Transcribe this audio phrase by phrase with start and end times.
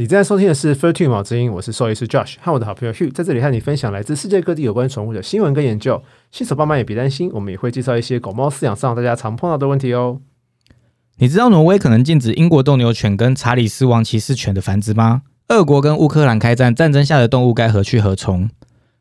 [0.00, 6.02] 你正在收听的是《Fur Two 毛之音》，我是兽医师 Josh，和我的好朋友 Hugh 在这里和你分享来自世界各地有关宠物的新闻跟研究。
[6.32, 10.22] 新手爸妈也别担心，我们也会介绍一些狗猫饲养上大家常碰到的问题哦。
[11.18, 15.20] 你知道挪威可能禁止英国斗牛犬跟查理斯王骑士犬的繁殖吗？
[15.48, 18.48] 俄国跟乌克兰开战，战争下的动物该何去何从？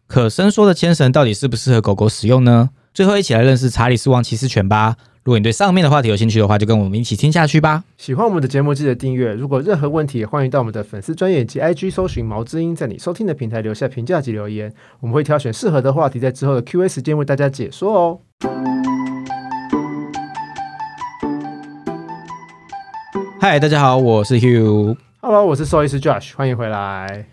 [0.06, 2.72] 可伸缩的牵绳到底适不适合狗狗使用呢？
[2.94, 4.98] 最后一起来认识查理斯王骑士犬吧。
[5.26, 7.84] 如果你对上面的话题有兴趣的话，就跟我们一起听下去吧。
[7.98, 9.34] 喜欢我们的节目，记得订阅。
[9.34, 18.20] 如果任何问题，也欢迎到我们的粉丝专业及 IG 搜寻毛之音，在你收听的平台留下评价及留言，我们会挑选适合的话题，在之后的 Q&A 时间为大家解说哦。
[23.42, 24.96] 嗨，大家好，我是 Hugh。
[25.20, 27.26] Hello，我是兽医师 Josh，欢迎回来。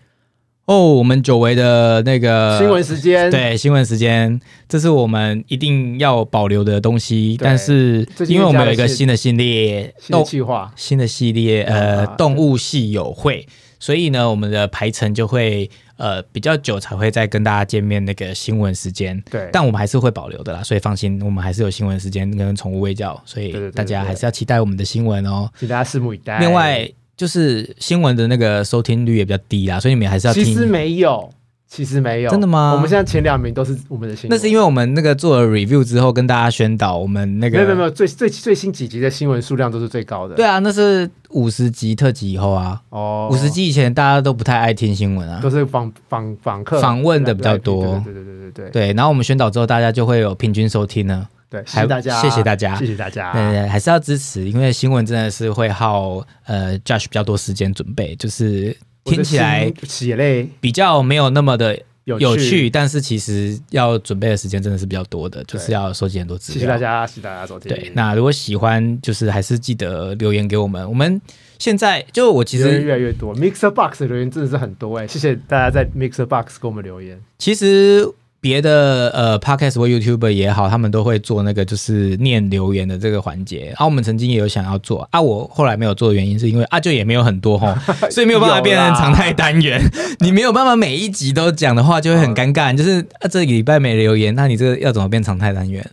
[0.66, 7.38] 哦，我们久违的那个新闻时间，，对新闻时间，这是我们一定要保留的东西。
[7.40, 13.46] 但是因为我们有一个新新的系列，新的动计划，新的系列，呃，啊动物系友会，
[13.78, 19.22] 所以呢，我们的排程就会呃比较久才会再跟大家见面那个新闻时间。
[19.30, 25.48] 对，但我们还是会保留的啦，所以放心，我们还是有新闻时间跟宠物喂教，所以大家对还是要期待我们的新闻哦。
[25.60, 26.40] 请大家拭目以待。
[26.40, 30.44] 另外，就是新闻的那个收听率也比较低啦，所以你们还是要听。
[30.44, 31.30] 其实没有，
[31.66, 40.34] 其实没有，真的吗我们现在前两名都是我们的新闻，那是因为我们那个做了 review 之后，跟大家宣导我们那个没有没有没有最最最新几集的新闻数量都是最高的。
[40.34, 45.48] 对啊，那是五十集特辑以后啊，哦，五十集以前大家都不太爱听新闻啊都。
[45.48, 51.26] 是访访访客访问的比较多对对对对对对对，然后我们宣导之后，大家就会有平均收听呢。
[51.48, 53.32] 对，谢还谢大家，谢谢大家谢谢大家。
[53.32, 66.54] 对还是要支持，因为新闻真的是会耗呃 Josh 比较多时间准备，就是听起来心血泪比较没有那么的有有趣，但是其实要准备的时间真的是比较多的，就是要收集很多资料。
[66.54, 67.68] 谢谢大家，谢谢大家收听。
[67.68, 70.88] 对，那如果喜欢，就是还是记得留言给我们。
[70.88, 71.20] 我们
[71.58, 77.20] 现在就我其实越来越多，Mixer Box 的留言真的是很多哎，谢谢大家在 Mixer Box 给我们留言。
[77.38, 78.08] 其实
[78.46, 83.66] 别的呃 podcast 或 YouTuber 也好，他们都会做那个就是念留言的这个环节。
[83.66, 87.74] 然后我们曾经也有想要做啊，我后来没有做的原因是因为啊就也没有很多哈，
[88.08, 89.82] 所以没有办法变成常态单元。
[90.20, 92.72] 你没有办法每一集都讲的话，就会很尴尬。
[92.76, 95.84] 就是啊这个礼拜没留言，那你这个要怎么变常态单元？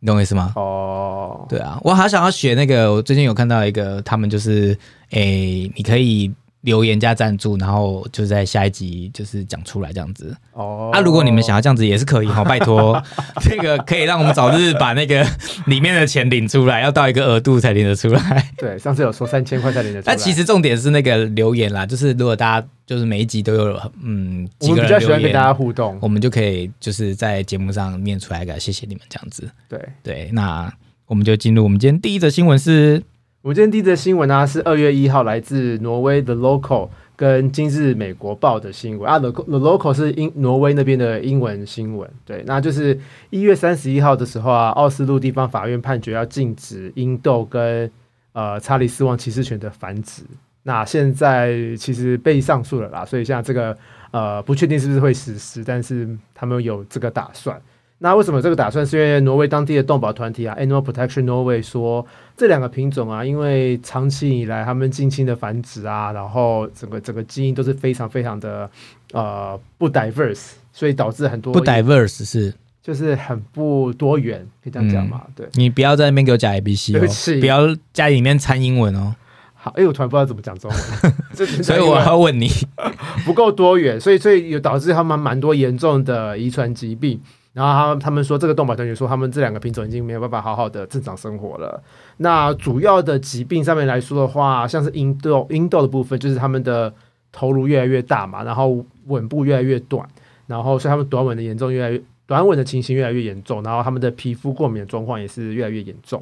[0.00, 0.52] 你懂我意思吗？
[0.56, 4.76] 哦，对啊，我好想要学那个，我最近有看到一个，他们就是
[5.12, 6.30] 诶，你可以
[6.64, 10.34] 留言加赞助，然后就在下一集就是讲出来这样子。
[10.52, 13.00] 哦，啊，如果你们想要这样子也是可以哈， 拜托，
[13.42, 15.26] 这个可以让我们早日把那个
[15.66, 18.52] 里面的钱领出来，要到一个额度才领得出来。
[18.56, 25.98] 对上次有说三千块才领得出来，那其实重点是那个留言啦，就是如果大家就是每一集都有嗯我几个们比较喜欢跟大家互动。
[26.00, 29.50] 我们就可以就是在节目上念出来，个谢谢你们这样子。
[29.68, 30.72] 对，对，那
[31.06, 33.02] 我们就进入我们今天第一则新闻是。
[33.44, 47.90] 我们今天第一则新闻呢、是二月一号来自挪威的 Local 跟今日美国报的新闻啊，The The Local 是英挪威那边的英文新闻，对，那就是一月三十一号的时候啊，奥斯陆地方法院判决要禁止英斗跟
[48.32, 50.22] 呃查理斯王骑士犬的繁殖。
[50.62, 53.76] 那现在其实被上诉了啦，所以现在这个
[54.10, 57.60] 呃不确定是不是会实施，但是他们有这个打算。
[58.04, 58.84] 那为什么有这个打算？
[58.84, 62.06] 是因为挪威当地的动保团体啊，Animal Protection Norway 说，
[62.36, 68.70] 这两个品种啊，因为长期以来他们近亲的繁殖啊，然后整个整个基因都是非常非常的
[69.12, 75.22] 呃不 diverse，所以导致很多不 diverse 是就是很不多元，可以这样讲嘛？
[75.34, 75.48] 对。
[75.54, 79.14] 你不要在那边给我讲 A B C 哦对不起，不要家里面掺英文哦，
[79.54, 81.10] 好，哎、我突然不知道怎么讲中文，
[81.64, 82.50] 所以我要问你，
[83.24, 87.18] 不够多元，所以所以有导致他们蛮多严重的遗传疾病。
[87.54, 91.82] 然后他们他们说，这个动保团体说，他们这两个品种已经没有办法好好的正常生活了。
[92.16, 96.92] 那主要的疾病上面来说的话，像是阴豆阴豆的部分，就是他们的
[97.32, 100.06] 头颅越来越大嘛，然后吻部越来越短，
[100.46, 106.20] 然后所以他们短吻的严重越来越短吻的情形越来越严重，然后他们的皮肤过敏的状况也是越来越严重。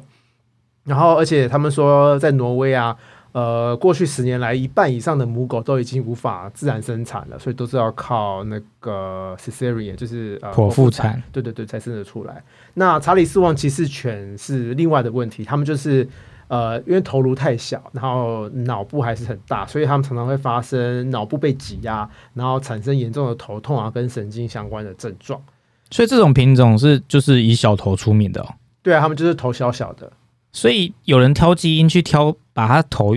[0.85, 2.95] 然后而且他们说，在挪威啊，
[3.33, 12.43] 呃，过去十年来，一半以上的母狗都已经无法自然生产了，所以都是要靠那个 cesarean，就是呃剖腹产，对对对，才生得出来。
[12.75, 16.07] 那查理斯王骑士犬是另外的问题，他们就是
[16.47, 25.41] 呃，因为头颅太小，然后脑部还是很大，所以他们常常会发生脑部被挤压，然后产生严重的头痛啊，跟神经相关的症状。
[25.89, 28.47] 所以这种品种是就是以小头出名的哦。
[28.83, 30.11] 对啊，他们就是头小小的。
[30.51, 33.15] 所以有人挑基因去挑，把它头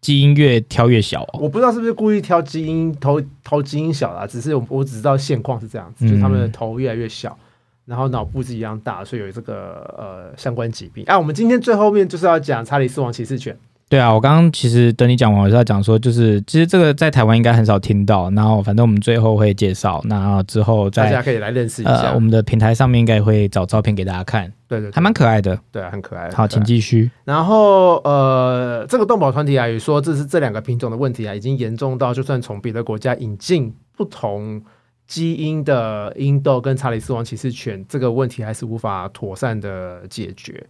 [0.00, 1.40] 基因越挑越小哦。
[1.40, 7.36] 我不知道是不是故意挑基因头头基因小啦，只是我我只知道现况是这样子，就是他们的头越来越小，
[7.84, 11.04] 然后脑部是一样大，所以有这个呃相关疾病。
[11.06, 13.56] 啊，我们今天最后面就是要讲查理斯王骑士犬。
[13.88, 21.92] 对啊，我刚刚其实等你讲完，我是要讲说，就是其实这个在台湾应该很少听到，然后反正我们最后会介绍，那之后在大家可以来认识一下。
[21.92, 25.58] 呃我们的平台上面应该会找照片给大家看，对对，对还蛮可爱的。
[25.72, 26.30] 对啊，很可爱。
[26.32, 27.10] 好，请继续。
[27.24, 34.62] 然后呃，这个动保团体啊也说，这是这两个品种的问题啊，已经严重到就算从别的国家引进不同
[35.06, 40.66] 基因的英斗跟查理斯王骑士犬，这个问题还是无法妥善的解决。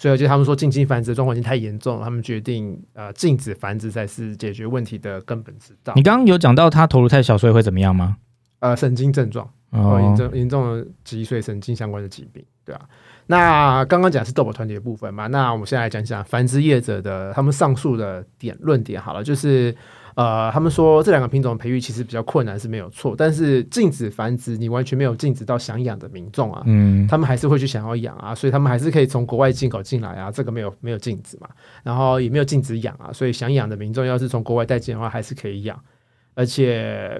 [0.00, 6.02] 所以，就他们说近亲繁殖的状况已经太严重了，他们决定呃禁止繁殖才是解决问题的根本之道你。
[6.02, 8.16] 刚刚有讲到它头颅太小，所以会怎么样吗？
[8.60, 9.46] 呃，神经症状。
[9.72, 12.80] 哦，严哦，重严重的脊髓神经相关的疾病，对啊。
[13.26, 19.72] 那刚刚讲是斗宝团体的部分嘛，那我们现在来讲讲繁殖业者的他们上述的点论点好了，就是
[20.20, 31.48] 呃，他们说这两个品种培育其实比较困难是没有错，但是禁止繁殖，你完全没有禁止到想养的民众啊，嗯，他们还是会去想要养啊，所以他们还是可以从国外进口进来啊，这个没有没有禁止嘛，
[31.82, 35.80] 然后也没有禁止养啊，所以想养的民众要是从国外带进的话，还是可以养，
[36.34, 37.18] 而且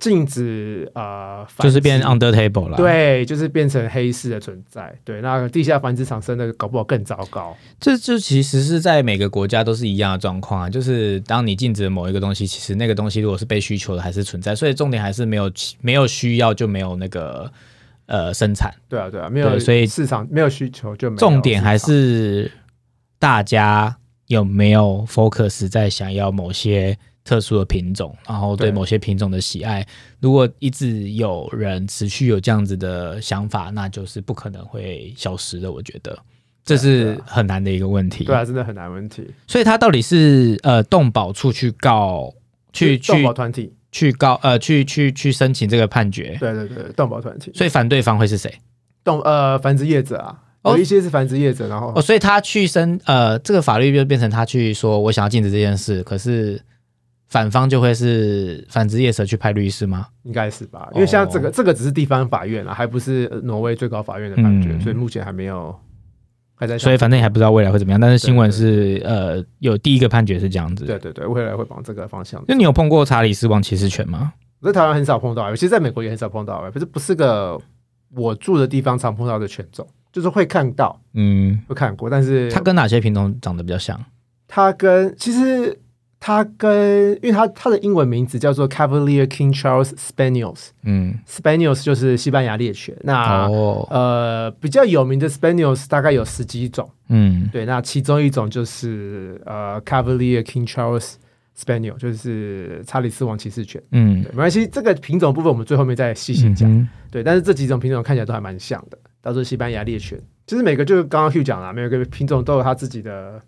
[0.00, 4.92] 禁止呃，就是变 under table 了。，对，就是变成黑市的存在。
[5.04, 7.56] 对，那地下繁殖场生的搞不好更糟糕。
[7.78, 15.52] 这就其实是在每个国家都是一样的状况啊，就是当你禁止某一个东西，其实那个东西如果是被需求的，还是存在，所以重点还是没有
[15.82, 17.52] 没有需要就没有那个
[18.06, 22.50] 呃生产，对啊，对啊，没有，所以市场没有需求就没有重点还是
[23.18, 23.94] 大家
[24.28, 26.96] 有没有 focus 在想要某些
[27.30, 29.86] 特殊的品种，然后对对某些品种的喜爱。
[30.18, 35.70] 如果一直有人持续有这样子的想法，那就是不可能会消失的。
[35.70, 36.18] 我觉得
[36.64, 38.24] 这是啊很难的一个问题。
[38.24, 39.24] 对啊，真的很难问题。
[39.46, 42.34] 所以他到底是呃动保处去告，
[42.72, 48.52] 去动去保团体，去告呃去去去申请这个判决，对对对，动保团体，所以反对方会是谁？
[49.04, 56.60] 动呃繁殖业者啊，哦有一些是繁殖业者，然后哦，所以他去申呃这个法律就变成他去说我想要禁止这件事，可是
[57.30, 60.08] 反方就会是反职业者去派律师吗？
[60.24, 60.90] 应该是吧？
[60.92, 65.74] 因为像这哦个这个只是地方法院啊，还不是呃挪威最高法院的判决，嗯所以目前还没有
[66.56, 66.76] 还在。
[66.76, 70.84] 所以反正也还不知道未来会怎么样，但是新闻是呃有第一个判决是这样子。
[70.84, 72.46] 对，对对，未来会往这个方向走。
[72.48, 74.32] 那你有碰过查理斯王骑士犬吗？
[74.60, 77.58] 我在台湾很少碰到，其实在美国也很少碰到，可是不是个
[78.12, 83.98] 我住的地方常碰到的犬种，就是会看到，嗯，会看过，但是它跟哪些品种长得比较像？
[84.48, 85.78] 它跟其实
[86.20, 92.94] 它跟，因为它它的英文名字叫做 Cavalier King Charles Spaniels，Spaniels 嗯，就是西班牙猎犬。
[93.02, 101.14] 那、哦，呃比较有名的 Spaniels 大概有十几种，嗯对，那其中一种就是呃 Cavalier King Charles
[101.58, 103.82] Spaniel，就是查理斯王骑士犬。
[103.92, 106.70] 嗯对，没关系，这个品种部分我们最后面再细细讲。
[106.70, 110.20] 嗯对，但是这几种品种看起来都还蛮像的，都是西班牙猎犬。
[110.46, 113.40] 其实每个就是刚刚 Hugh 讲了，每个品种都有它自己的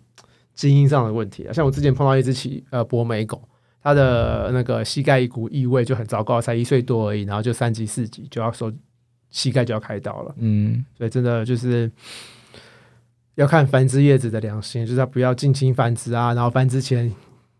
[0.55, 1.53] 基因上的问题啊。
[1.53, 3.41] 像我之前碰到一只企呃博美狗，
[3.81, 8.71] 它的那个膝盖一股异味就很糟糕，才一岁多而已，然后就三级四级就要说
[9.29, 10.35] 膝盖就要开刀了。
[10.37, 11.91] 嗯，所以真的就是
[13.35, 17.11] 要看繁殖业者的良心，就是它不要近亲繁殖啊，然后繁殖前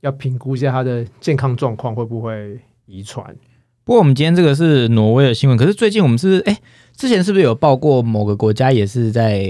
[0.01, 3.35] 要评估一下它的健康状况会不会遗传。
[3.83, 6.57] 不过我们今天这个是挪威的新闻，可是最近我们是不是哎，
[6.95, 9.43] 之前是不是有报过某个国家也是在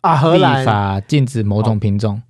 [0.00, 2.22] 啊，荷立兰法禁止某种品种？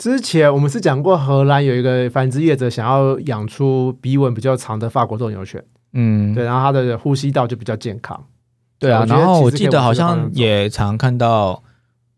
[0.00, 8.24] 之前我们是讲过，荷兰有一个繁殖业者想要养出鼻吻比较长的法国斗牛犬，嗯，对，然后它的呼吸道就比较健康。
[8.78, 9.04] 对啊。
[9.06, 11.62] 然后我记得好像也常看到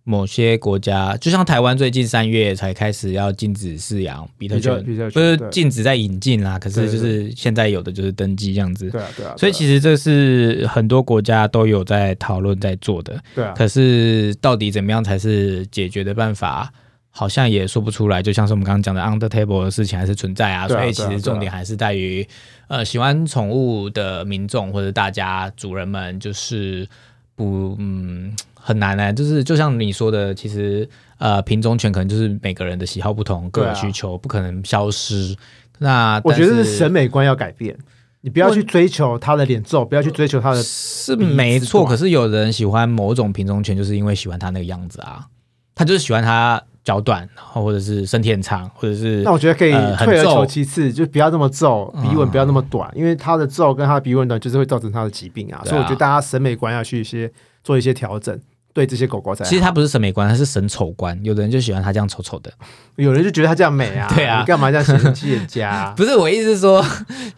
[0.05, 8.89] 某些国家，就像台湾最近三月才开始要禁止饲养比特犬，比较比较不是禁止在引进啦，可是就是现在有的就是登记这样子。
[8.91, 16.73] 对啊，对啊，所以其实这是很多国家都有在讨论在做的，对啊，可是到底怎么样才是解决的办法，
[17.13, 18.21] 好像也说不出来。
[18.21, 22.27] 就像是我们刚刚讲的 under table 的事情还是存在啊，啊所以其实重点还是在于，
[22.67, 26.89] 呃，喜欢宠物的民众或者大家主人们，就是
[27.37, 30.89] 不嗯很难呢、就是就像你说的，其实
[31.19, 35.37] 呃品种犬可能就是每个人的喜好不同，各有需求，不可能消失。
[35.79, 37.77] 那我觉得是审美观要改变，
[38.21, 45.27] 你不要去追求它的脸皱，不要去追求它的，是没错，可是有人喜欢某种品种犬，就是因为喜欢它那个样子啊，
[45.75, 57.31] 他就是喜欢它脚短，然后或者是身体很长，或者是那我觉得可以退而求其次，就不要那么皱，嗯鼻纹不要那么短，因为它的皱跟它的鼻纹短就是会造成它的疾病啊，啊所以我觉得大家审美观要去一些
[57.63, 58.37] 做一些调整，
[58.75, 59.45] 对这些狗狗才。
[59.45, 61.17] 其实它不是审美观，它是审丑观。
[61.23, 62.51] 有的人就喜欢它这样丑丑的，
[62.97, 65.95] 有人就觉得它这样美啊， 对啊你干嘛这样嫌弃人家啊？
[65.97, 66.85] 不是我意思是说，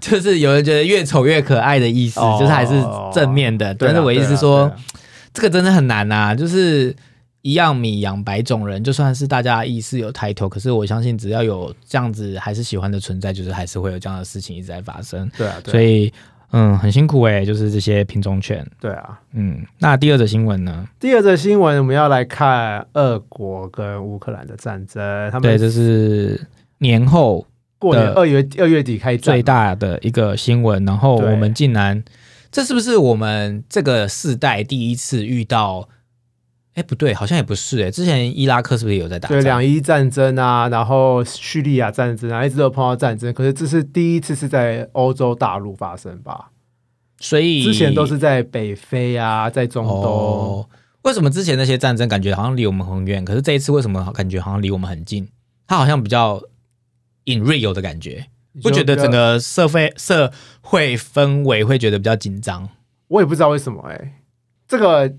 [0.00, 2.72] 就是有人觉得越丑越可爱的意思，哦就是还是
[3.12, 3.74] 正面的。
[3.74, 4.72] 但是我意思是说，
[5.34, 6.94] 这个真的很难呐、就是
[7.44, 15.30] 一样米养百种人，就算是大家意识有抬头，可是我相信只要有这样子还是喜欢的存在，就是还是会有这样的事情一直在发生。
[15.36, 16.10] 对啊，对啊所以
[16.52, 18.66] 嗯，很辛苦诶、就是这些品种犬。
[18.80, 19.20] 对啊。
[19.34, 20.88] 嗯，那第二则新闻呢？
[20.98, 25.02] 第二则新闻，我们要来看俄国跟乌克兰的战争。
[25.30, 26.46] 他们对，们这是
[26.78, 27.46] 年后
[27.78, 32.02] 过年二月二月底开战最，大的一个新闻，然后我们竟然，
[32.50, 35.86] 这是不是我们这个世代第一次遇到？
[36.74, 39.40] 哎，不对，好像也不是哎，之前伊拉克是不是也有在打对？
[39.42, 43.32] 两伊战争啊，然后叙利亚战争啊，一直都有碰到战争。
[43.32, 46.50] 可是这是第一次是在欧洲大陆发生吧？
[47.20, 49.96] 所以之前都是在北非啊，在中东。
[49.96, 50.68] 哦。
[51.02, 55.28] 为什么之前那些战争感觉好像离我们很远，可是这一次为什么感觉好像离我们很近？
[55.66, 56.42] 它好像比较
[57.26, 58.26] in real 的感觉，
[58.62, 62.68] 不觉得整个社会社会氛围会觉得比较紧张？
[63.08, 64.22] 我也不知道为什么哎、
[64.66, 65.14] 这个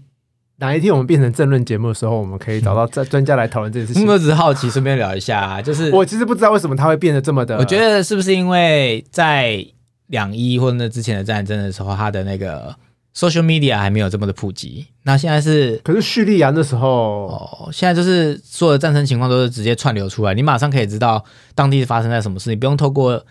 [0.57, 4.07] 哪一天我们变成政论节目的时候，我们可以找到专专家来讨论这件事情。
[4.07, 9.65] 我只是好奇，顺便聊一下啊，就是 我其实不知道为什么它会变得这么的，我觉得是不是因为在
[10.07, 12.73] 两伊或者那之前的战争的时候，它的那个
[13.15, 14.85] social media 还没有这么的普及？
[15.03, 16.89] 那现在是可是叙利亚那时候，
[17.27, 23.25] 哦，现在就是所有的战争情况都是直接串流出来，你马上可以知道当地发生在什么事，你不用透过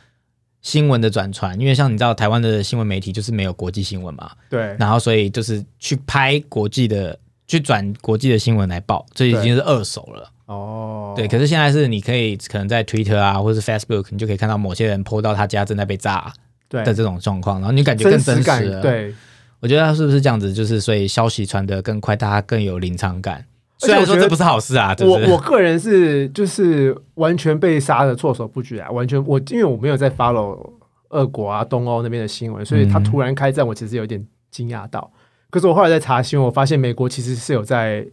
[0.64, 7.16] 新闻的转传，因为像你知道台湾的新闻媒体就是没有国际新闻嘛，对然后所以就是去拍国际的。
[7.46, 10.30] 去转国际的新闻来报，这已经是二手了。
[10.46, 16.32] 哦，对，可是现在是你可以可能在 Twitter 啊，或者是 Facebook，你就可以看到某些人 PO 到他家正在被炸
[16.70, 19.14] 对的这种状况，然后你感觉更真实对。
[19.60, 23.44] 我觉得他是不是这样子，就是所以消息传得更快，大家更有临场感。
[23.78, 25.18] 虽然说这不是好事啊，我？
[25.32, 30.72] 我个人是就是完全被杀的措手不及啊，完全我因为我没有在 follow
[31.10, 35.12] 俄国啊东欧那边的新闻，所以他嗯突然开战，我其实有点惊讶到。
[35.50, 38.06] 可是我后来在查新闻，我发现美国其实是有在，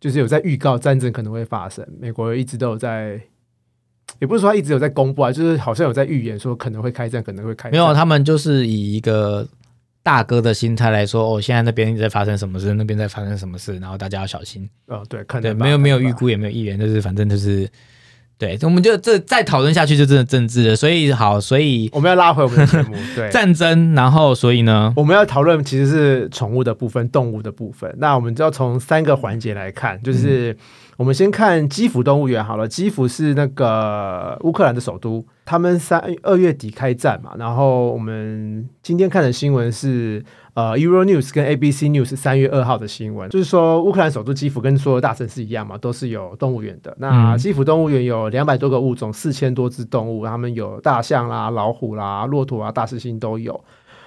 [0.00, 3.20] 就是有在预告战争可能会发生，美国一直都有在，
[4.20, 7.72] 也不是说他一直有在公布啊，就是好像有在预言说可能会开战，可能会开战。
[7.72, 9.46] 没有，他们就是以一个
[10.02, 14.68] 大哥的心态来说，哦，现在那边在发生什么事，那边在发生什么事，然后大家要小心。
[14.86, 17.68] 哦，对，可能对，没有没有预估，也没有预言，就是反正就是，
[18.42, 20.74] 对，我们就这再讨论下去就真的政治了。
[20.74, 27.94] 所以好，所以我们要拉回我们的节目， 对，战争，然后所以呢，我们要讨论其实是宠物的部分、动物的部分。
[27.98, 30.56] 那我们就要从三个环节来看，就是
[30.96, 32.66] 我们先看基辅动物园好了。
[32.66, 37.30] 基辅是那个乌克兰的首都，他们三二月底开战嘛。
[37.38, 40.20] 然后我们今天看的新闻是
[40.54, 46.94] 呃 Euro News 跟 ABC News 三月二号的新闻，就是说乌克兰首都基辅跟所有大城市一样嘛，都是有动物园的。
[46.98, 53.64] 那嗯基辅动物园有两百多个物种，四千多只动物，他们有大象啦、老虎啦、骆驼啊、大猩猩都有。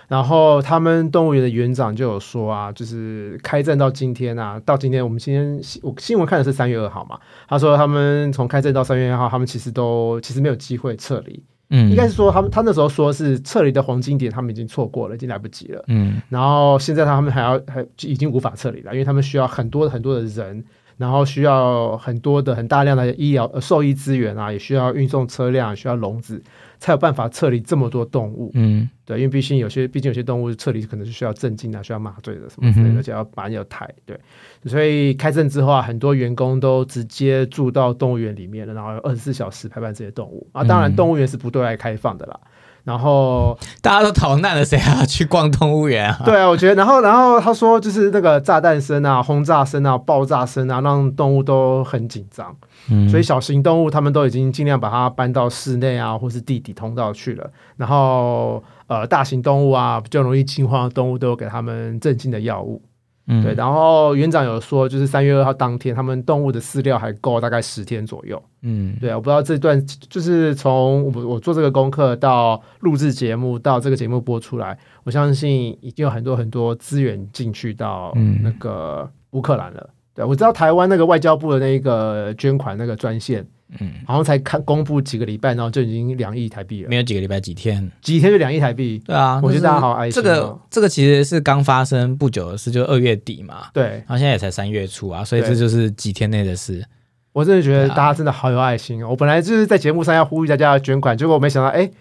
[0.08, 15.84] 然后他们动物园的园长就有说啊，就是开战到今天啊，到今天我们今天新我新闻看的是三月二号嘛，他说他们从开战到三月二号，他们其实都其实没有机会撤离，嗯，应该是说他们他那时候说是撤离的黄金点，他们已经错过了，已经来不及了。
[15.88, 16.22] 嗯。
[16.30, 20.64] 然后现在他们还要还已经无法撤离了，因为他们需要很多很多的人，
[20.98, 26.42] 然后需要很多的很大量的医疗、呃、兽医资源啊，也需要运送车辆，需要笼子，
[26.86, 28.51] 才有办法撤离这么多动物。
[28.54, 33.92] 嗯对，因为毕竟有些，毕竟有些动物撤离可能是需要镇静啊，需要麻醉的什么之类的，嗯而且要把有抬。
[34.06, 34.20] 对，
[34.65, 40.63] 所以开阵之后啊，很多员工都直接住到动物园里面了，然后二十四小时陪伴这些动物啊。
[40.63, 42.39] 当然，嗯动物园是不对外开放的啦。
[42.86, 46.22] 然后，大家都逃难了，谁还要去逛动物园啊？
[46.24, 52.56] 对啊，我觉得，然后，然后他说，就是那个炸弹声啊、轰炸声啊、爆炸声啊，让动物都很紧张。
[52.88, 57.50] 嗯所以小型动物他们都已经尽量把它搬到室内啊，或是地底通道去了。
[57.75, 62.80] 然后呃，大型动物啊，比较容易惊慌的动物都有给他们镇静的药物。
[63.27, 68.41] 嗯对，然后园长有说，就是三月二号当天，他们动物的饲料还够大概十天左右。
[68.62, 79.89] 嗯对，我不知道这段就是从我我做这个功课到录制节目到这个节目播出来，我相信已经有很多很多资源进去到嗯那个乌克兰了。
[80.13, 83.46] 对，我知道台湾那个外交部的那个捐款那个专线，
[83.80, 87.92] 嗯，好像才看公布几个礼拜，然后就已经两亿台币了没，有几个礼拜几天。
[88.02, 89.02] 几天就两亿台币。
[89.06, 96.86] 对啊，我觉得大家好爱心这哦个这个其实是刚发生不久的事，就二月底嘛，对然后现在也才三月初啊，所以对这就是几天内的事。
[97.34, 99.10] 我真的觉得大家真的好有爱心哦！
[99.10, 101.92] 我本来就是在节目上要呼吁大家要捐款，结果我没想到，哎，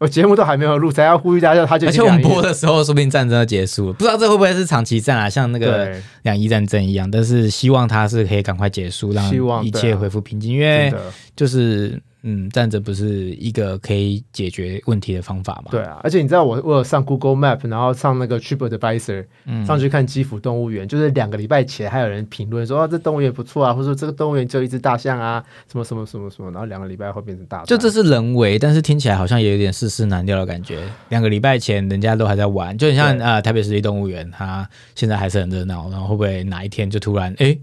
[0.00, 5.92] 我节目都还没有录，才要呼吁大家，他就已而且我们经播的时候，说不定战争要结束了，不知道这会不会是长期战啊，像那个，
[6.22, 7.10] 两伊战争一样。
[7.10, 10.90] 但是希望它是可以赶快结束，让一切恢复平静，因为
[11.36, 15.70] 就是嗯，站着不是一个可以解决问题的方法嘛？
[15.70, 30.82] 对啊，而且你知道我我有上 Google Map，然后上那个 Trip Advisor，嗯上去看基辅动物园，就是两个礼拜前还有人评论说啊这动物园不错啊，或者说这个动物园只有一只大象啊，什么什么什么什么，然后两个礼拜后变成大战，就这是人为，但是听起来好像也有点世事难料的感觉。
[31.08, 37.56] 两个礼拜前人家都还在玩，就很像啊呃台北市立动物园，它现在还是很热闹，然后会不会哪一天就突然哎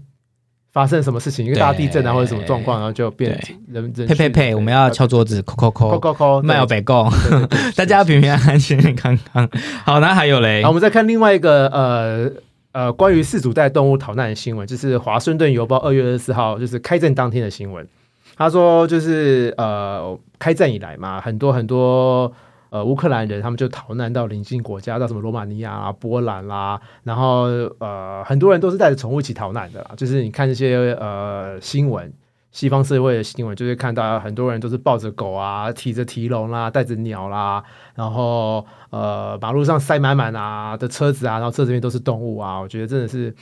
[0.78, 3.56] 发生什么事情，一个大地震啊对或者什么状况，然后就变对。
[3.74, 5.90] 人人呸呸呸，我们要敲桌子，扣扣扣。
[5.90, 9.48] 扣，扣扣，卖有对北贡，对对对 大家要平平安安、健健康康。
[9.84, 10.62] 好，那还有嘞。
[10.62, 12.30] 我，们再看另外一个呃
[12.70, 17.84] 呃关于四组带动物逃难的新闻，就是《华盛顿邮报》二月二十四号就是开战当天的新闻。
[18.36, 22.32] 他说就是呃开战以来嘛，很多很多
[22.70, 27.44] 呃乌克兰人他们就逃难到邻近国家，到什么罗马尼亚啊、波兰啦、然后
[27.78, 29.90] 呃很多人都是带着宠物一起逃难的啦。
[29.96, 32.12] 就是你看这些呃新闻。
[32.50, 37.62] 西方社会的新闻就会看到很多人都是抱着狗啊，提着提笼啦，带着鸟啦，
[37.94, 43.32] 然后呃马路上塞满满啊的车子啊，然后车子里面都是动物啊，我觉得真的是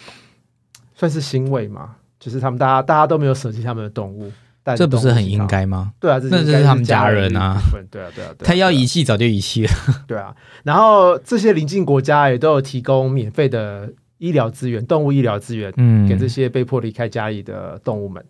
[0.92, 4.30] 算是欣慰嘛，就是他们大家大家都没有舍弃他们的动物，
[4.66, 5.46] 带这不是很应？
[5.46, 5.92] 该吗？
[6.00, 7.56] 对啊，这那应该这是他们家家人啊
[7.88, 9.70] 对啊，对啊，他要遗弃早就遗弃了。
[10.08, 18.24] 对啊，然后这些邻近国家也都有提供免费的医疗资源、动物医疗资源嗯给这些被迫离开家里的动物们。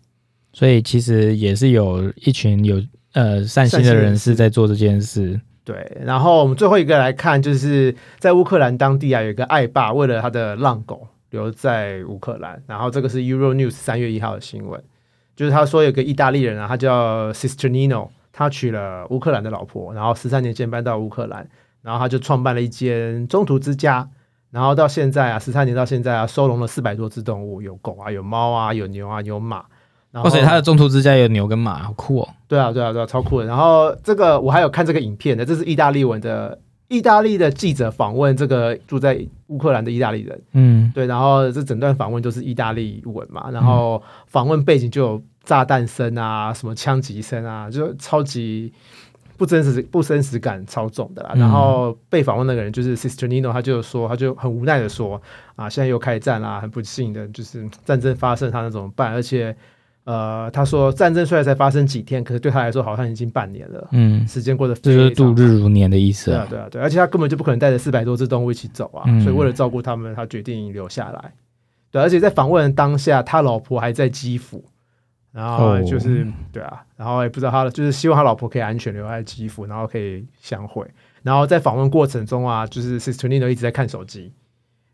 [0.52, 2.82] 所以其实也是有一群有
[3.14, 5.40] 呃善心的人士在做这件事。
[5.64, 14.80] 对，然后我们最后一个来看，就是在乌克兰当地啊，有一个爱爸为了他的浪狗留在乌克兰，然后这个是 Euro News 三月一号的新闻，
[15.36, 21.46] 就是他说有个意大利人啊，他叫 Sister Nino，他娶了乌克兰的老婆，然后十三年前搬到乌克兰，
[21.82, 24.08] 然后他就创办了一间中途之家，
[24.50, 29.62] 然后到现在啊，十三年到现在啊，收容了四百多只动物，有狗啊，有猫啊，有牛啊，有马。
[30.12, 32.28] 然后哇塞，他的中途之家有牛跟马，好酷哦！
[32.48, 33.46] 对啊，对啊，对啊，超酷的。
[33.46, 48.72] 然后这个我还有看这个影片的，这是意大利文的，意大利的记者访问这个住在乌克兰的意大利人，嗯，对，然后这整段访问都是意大利文嘛，然后访问背景就有炸弹声啊，什么枪击声啊，就超级
[49.36, 51.32] 不真实、不真实感超重的啦。
[51.34, 55.20] 嗯然后被访问那个人就是 Sister Nino，他就说，他就很无奈的说
[55.56, 59.12] 啊，现在又开战啦，很不幸的就是战争发生，他那怎么办？
[59.12, 59.56] 而且
[60.06, 71.32] 呃，他说战争虽然才发生几天，可是对他来说好像已经半年了，嗯，时间过得这就是非常度日如年的意思啊。，对啊对啊，对，而且他根本就不可能带着四百多只动物一起走啊，嗯所以为了照顾他们，他决定留下来。
[71.90, 74.64] 对，而且在访问的当下，他老婆还在基辅，
[75.32, 80.86] 然后哦就是、对啊，然后也不知道他就是希望他老婆可以安全留在基辅，然后可以相会。
[81.24, 84.32] 然后在访问过程中啊，就是 Sister Nino 一直在看手机。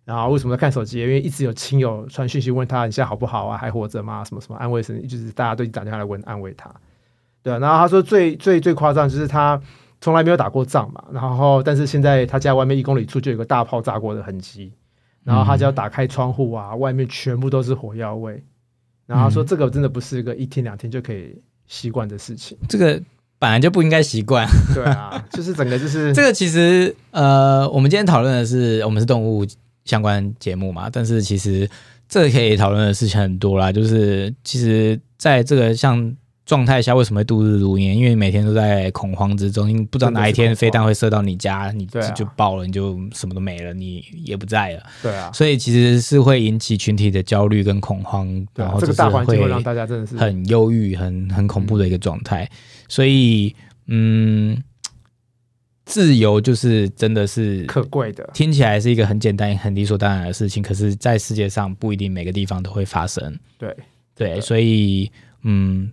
[0.04, 1.00] 然后为什么在看手机？
[1.00, 4.24] 因为一直有亲友传讯息问他你现在好不好啊，还活着吗？
[4.24, 6.72] 什么什么安慰声，就是大家都打电话来问安慰他。
[7.42, 9.60] 对啊，然后他说最最最夸张就是他
[10.00, 14.72] 从来没有打过仗嘛，然后但是现在他家外面一公里处就有个大炮炸过的痕迹，
[15.22, 18.42] 然后他就要打开窗户啊，外面全部都是火药味，
[19.06, 23.00] 然后他说这个真的不是一个一天两天就可以习惯的事情，这个
[23.38, 24.46] 本来就不应该习惯。
[24.74, 29.46] 对啊，就是整个就是 这个其实呃，我们今天讨论的是我们是动物
[29.84, 31.68] 相关节目嘛，但是其实
[32.08, 33.72] 这可以讨论的事情很多啦。
[33.72, 36.14] 就是其实在这个像
[36.44, 37.96] 状态下，为什么会度日如年？
[37.96, 44.82] 因为每天都在恐慌之中，你不知道哪一天飞弹会射到你家，你就爆了，你就什么都没了，你也不在了。
[45.00, 52.48] 对啊，所以其实是会引起群体的焦虑跟恐慌，然后就是这个大环境会会让大家真的是很忧郁、很很恐怖的一个状态。
[52.88, 53.54] 所以，
[53.86, 54.60] 嗯，
[55.92, 63.38] 自由就是真的是可贵的，听起来是一个很简单、很理所当然的事情，可是，在世界上不一定每个地方都会发生。
[63.58, 63.76] 对。
[64.14, 65.10] 对，所以，
[65.42, 65.90] 嗯，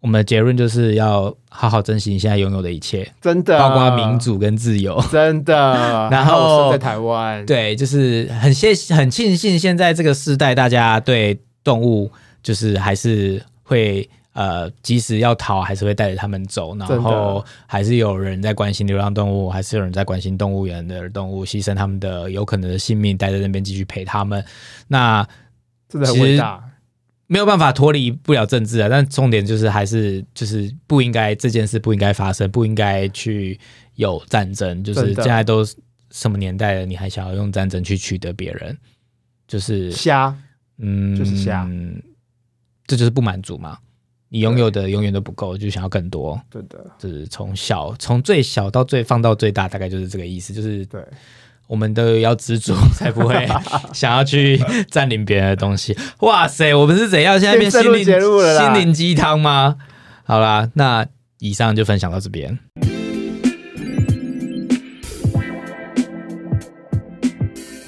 [0.00, 5.00] 我们的结论就是要好好珍惜你现在拥有的一切，真的，包括民，主跟自由。
[5.10, 5.54] 真的，
[6.10, 12.10] 然后生在台湾，对，就是很谢很庆幸现在这个时代，大家对动物
[12.42, 24.44] 就是还是会呃，即使要逃，还是会带着他们走，然后还是有人在关心流浪动物，还是有人在关心动物园的动物，牺牲他们的有可能的性命，待在那边继续陪他们。
[24.86, 25.26] 那
[25.88, 26.62] 真的很其实伟大，
[27.26, 33.58] 没有办法脱离不了政治啊，但重点就是还是就是不应该这件事不应该发生，不应该去
[33.96, 34.84] 有战争。
[34.84, 35.64] 就是现在都
[36.12, 38.78] 什么年代了，你还想要用战争去取得别人？
[39.48, 40.32] 就是瞎，
[40.76, 41.68] 嗯，就是瞎，
[42.86, 43.76] 这就是不满足嘛。
[44.30, 46.40] 你拥有的永远都不够，就想要更多。
[46.50, 50.52] 对的，就是从小从最小到最放到最大，大概就是这个意思。
[50.52, 51.02] 就是对，
[51.66, 53.48] 我们都要知足， 才不会
[53.92, 54.60] 想要去
[54.90, 55.96] 占领别人的东西。
[56.20, 57.40] 哇塞，我们是怎样？
[57.40, 59.76] 现在变心灵心灵鸡汤吗？
[60.24, 61.06] 好啦，那
[61.38, 62.58] 以上就分享到这边。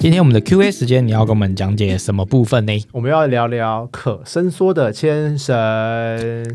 [0.01, 2.73] 今天我们的 Q&A 时间，你要跟我们讲解什么部分呢？
[2.91, 5.53] 我们要聊聊可伸缩的牵绳。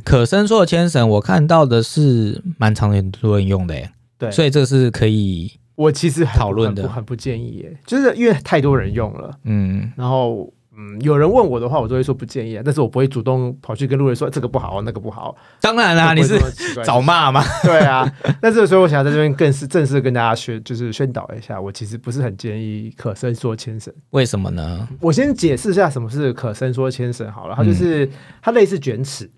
[0.05, 15.35] 可伸缩的牵绳，我看到的是蛮常很多人用的耶，对，所以这个是可以，我其实很讨论的很不很不建议耶，就是因为太多人用了，嗯，然后嗯，有人问我的话，我都会说不建议啊，但是我不会主动跑去跟路人说这个不好，那个不好。
[15.61, 16.39] 当然啦，你是
[16.85, 17.43] 找骂嘛？
[17.65, 18.07] 对啊，
[18.43, 23.91] 那这个时候我想在这边更是正式跟大家宣，就是宣导一下，我其实不是很建议可伸缩牵绳。
[24.11, 24.87] 为什么呢？
[25.01, 28.07] 我先解释一下什么是可伸缩牵绳好了，它就是
[28.43, 29.31] 它类似卷尺，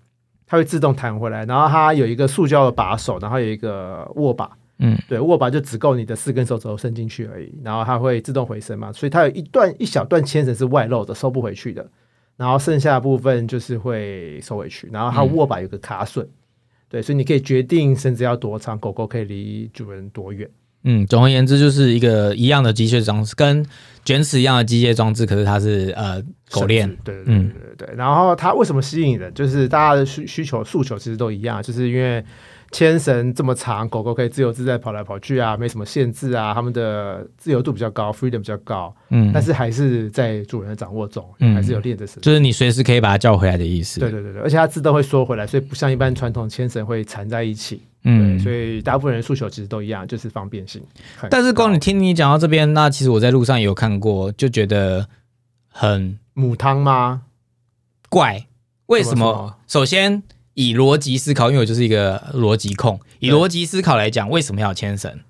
[0.45, 4.49] 它会自动弹回来，然后它有一个塑胶的把手，然后有一个握把，
[4.79, 11.85] 嗯，对，握把就只够你的四根手指头伸进去而已，然后它会自动回升嘛，所以它有一段一小段牵绳是外露的，收不回去的，
[12.37, 16.25] 然后剩下的部分就是会收回去，然后它握把有个卡榫，
[16.87, 20.49] 对，所以你可以决定绳子要多长，狗狗可以离主人多远。
[20.83, 23.65] 嗯，总而言之，就是一个一样的机械装置，跟
[24.05, 27.95] 卷尺一样的机械装置，可是它是呃狗链对对对嗯对对对。
[27.97, 29.33] 然后它为什么吸引人？
[29.33, 32.23] 就是大家的需需求诉求其实都一样，就是因为
[32.71, 42.21] 牵绳这么长，狗狗可以自由自在跑来跑去啊，没什么限制啊，它们的自由度比较高，freedom 比较高，嗯，但是还是在主人的掌握中，嗯还是有链着绳子。
[42.21, 43.99] 就是你随时可以把它叫回来的意思。
[43.99, 47.81] 对对对对，而且它自动会缩回来，所以不像一般传统牵绳会缠在一起。
[48.03, 50.81] 嗯对，所以大部分人诉求其实都一样，就是方便性。
[51.29, 55.07] 但是光你听你讲到这边，那其实我在路上也有看过，就觉得
[55.67, 57.23] 很母汤吗？
[58.09, 58.45] 怪。
[58.85, 59.55] 为什么？
[59.67, 60.23] 首先
[60.59, 62.99] 以逻辑思考，因为我就是一个逻辑控。
[63.19, 65.21] 以逻辑思考来讲，为什么要牵绳？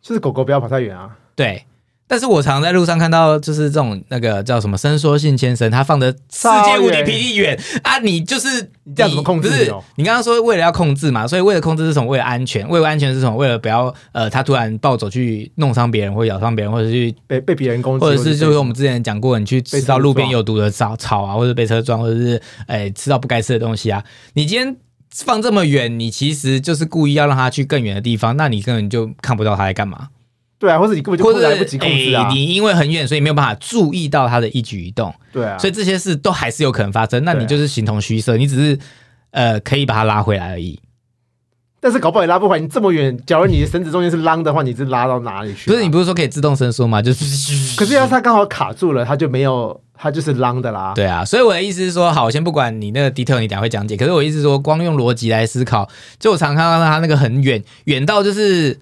[0.00, 1.18] 就是狗狗不要跑太远啊。
[1.34, 1.64] 对。
[2.10, 7.98] 但是我常在路上看到，就是这种那个叫什么伸缩性牵绳，它放的世界无敌霹雳远啊！
[8.00, 8.48] 你就是
[8.82, 12.08] 你这样怎么控制不是你刚刚说为了要控制嘛，所以为了控制是什么？
[12.08, 13.36] 为了安全，为了安全是什么？
[13.36, 24.76] 为了不要呃，它突然暴走去弄伤别人，或咬伤别人，或者去被被别人攻击，或者是就是我们之前讲过，你去吃到路边有毒的草草啊，或者被车撞，或者是哎、吃到不该吃的东西啊，你今天
[25.14, 30.08] 放这么远，你其实就是故意要让它去更远的地方，那你根本就看不到它在干嘛，
[30.60, 32.34] 对啊，或者你根本就或者控制来不及控制啊哎。
[32.34, 37.24] 你因为很远，所以没有办法注意到他的一举一动，对啊，所以这些事都还是有可能发生。
[37.24, 38.78] 那你就是形同虚设，你只是
[39.30, 40.78] 呃可以把它拉回来而已。
[41.82, 42.60] 但是搞不好也拉不回来。
[42.60, 45.72] 你这么远，假如你的绳子中间是啷的话，你是拉到哪里去啊？
[45.72, 47.00] 不是你不是说可以自动伸缩吗？
[47.00, 50.92] 就是可是要是它刚好卡住了，它就没有，它就是啷的啦。
[50.94, 53.96] 对啊，所以我的意思是说，好，我先不管你那个 detail，你等下会讲解。
[53.96, 58.78] 可是我意思是说，光用逻辑来思考，就我常看到他那个很远，远到就是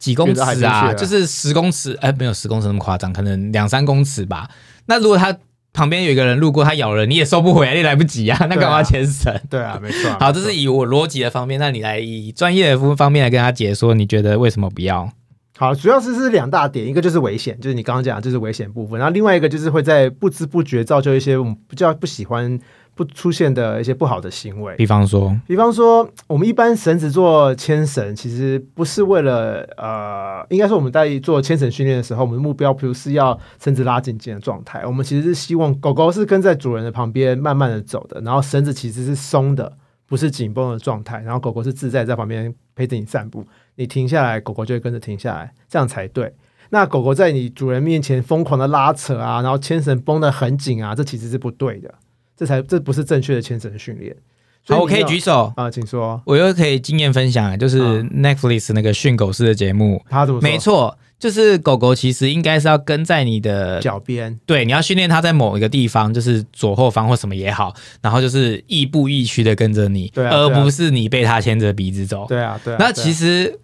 [0.00, 4.50] 几公尺啊，就是十公尺，哎，没有十公尺那么夸张，可能两三公尺吧。
[4.86, 5.36] 那如果它
[5.72, 9.32] 旁边有一个人路过，他咬人，你也收不回来，你也来不及啊，那干嘛要牵绳？
[9.48, 10.16] 对啊，没错啊。
[10.18, 15.12] 好，这是以我逻辑的方面，那你来以专业的方方面来跟他解说，你觉得为什么不要？
[15.56, 22.58] 好，主要是是两大点，一个就是危险，就是你刚刚讲的就是危险部分，然后另外一个就是会在不知不觉造就一些我们比较不喜欢
[22.94, 24.74] 不出现的一些不好的行为。
[24.76, 39.72] 比方说，比方说，我们一般绳子做牵绳，其实不是为了呃，应该说我们在做牵绳训练的时候，我们的目标不是要绳子拉紧紧的状态，我们其实是希望狗狗是跟在主人的旁边慢慢的走的，然后绳子其实是松的，
[40.06, 43.44] 不是紧绷的状态，然后狗狗是自在在旁边陪着你散步，
[43.76, 46.34] 你停下来，狗狗就会跟着停下来，这样才对。
[46.72, 51.92] 那狗狗在你主人面前疯狂的拉扯啊，然后牵绳绷得很紧啊，这其实是不对的，
[52.40, 54.16] 这才这不是正确的牵绳训练。
[54.64, 56.18] 所好，我可以举手，啊，请说。
[56.24, 60.48] 我又可以经验分享，就是啊 Netflix 那个训狗式的节目，他怎么说？
[60.48, 63.78] 没，错，就是狗狗其实应该是要跟在你的。
[63.80, 72.24] 脚边，对，你要训练它在某一个地方，就是左后方或什么也好，然后就是亦步亦趋的跟着你，而不是你被它牵着鼻子走。
[72.26, 72.76] 对啊，对啊。
[72.80, 73.58] 那其实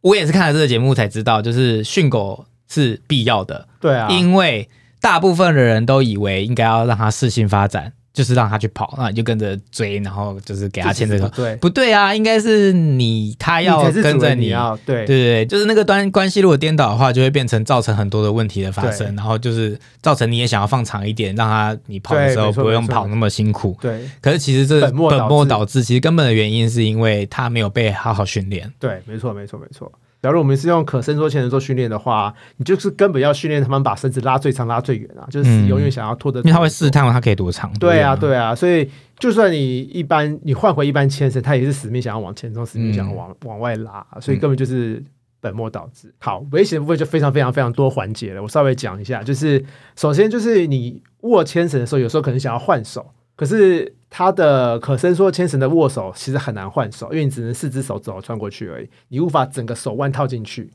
[0.00, 4.66] 我也是看了这个节目才知道，就是训狗是必要的，对啊，因为
[5.02, 11.24] 大部分的人都以为应该要让他适性发展，就是让他去跑，那你就跟着追，然后就是给他牵着走。
[11.24, 14.46] 这其实不对，不对啊，应该是你他要跟着你。
[14.46, 23.76] 你要对对对对，就是那个端关系如果颠倒的话，就会变成造成很多的问题的发生，然后就是造成你也想要放长一点，让他你跑的时候不用跑那么辛苦。
[23.80, 28.72] 对可是其实这本末倒置倒置，其实根本的原因是因为他没有被好好训练。
[28.78, 29.90] 对，没错没错没错。
[30.22, 36.46] 假如我们是用可伸缩牵绳做训练的话，你就是根本要训练他们把绳子拉最长、拉最远啊，就是嗯永远想要拖得住。
[36.46, 37.72] 因为他会试探他可以多长。
[37.80, 45.02] 对啊，对啊，所以就算你一般你换回一般牵绳，他也是死命想要往前冲，死命想要往、往外拉，所以根本就是
[45.40, 46.14] 本末倒置。
[46.20, 49.64] 好，危险的部分就非常非常非常多环节了，我稍微讲一下，就是
[49.96, 60.70] 首先就是你握牵绳的时候，有时候可能想要换手，可是它的可伸缩牵绳的握手其实很难换手，因为你只能四只手指头穿过去而已，你无法整个手腕套进去。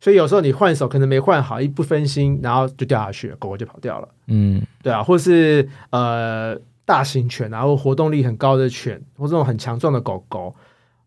[0.00, 4.08] 所以有时候你换手可能没换好，一不分心，然后就掉下去了，狗狗就跑掉了。
[4.26, 10.52] 嗯对啊，或是呃大型犬然后活动力很高的犬，或这种很强壮的狗狗，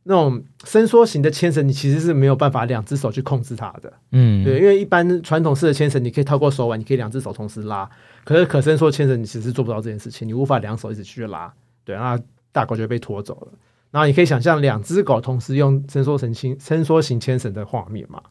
[0.07, 3.91] 那种伸缩型的牵绳，你其实是没有办法两只手去控制它的。
[4.11, 7.89] 嗯，对，因为一般传统式的牵绳，你可以透过手腕，你可以两只手同时拉。
[8.23, 11.51] 可是可伸缩牵绳，你其实做不到这件事情，你无法两手一直去拉。
[11.83, 12.19] 对，那
[12.51, 13.47] 大狗就会被拖走了。
[13.91, 18.21] 然后你可以想象两只狗同时用伸缩绳牵伸缩型牵绳的画面嘛？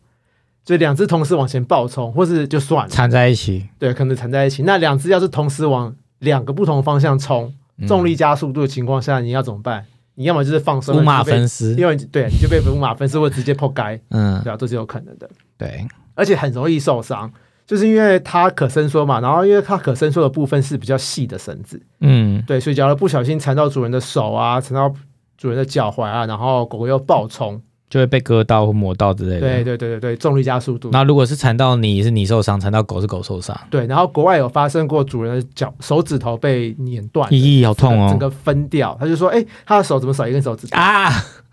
[0.64, 4.62] 就两只同时往前暴冲，或是就算了，缠在一起，对，可能缠在一起。
[4.62, 9.84] 那两只要是同时往两个不同方向冲，嗯重力加速度的情况下，你要怎么办？
[10.14, 11.74] 你要么就是放生，五马分尸。
[11.74, 15.28] 因为你对你就被五马分尸，或直接破街，嗯，对啊，都是有可能的。
[15.56, 17.30] 对，而且很容易受伤，
[17.66, 24.94] 就是因为它可伸缩嘛，然后因为它可伸缩的部分是比较细的绳子，嗯对，所以假如不小心缠到主人的手啊，缠到
[25.36, 27.60] 主人的脚踝啊，然后狗狗又暴冲，
[27.94, 29.40] 就会被割到或磨到之类的。
[29.40, 38.08] 对对对对对，重力加速度，那如果是缠到你是你受伤，缠到狗是狗受伤，对，然后国外有发生过主人的脚手指头被碾断，咦，好痛哦！
[38.10, 40.66] 整个分掉，他就说，哎、他的手怎么少一根手指？
[40.74, 41.08] 啊，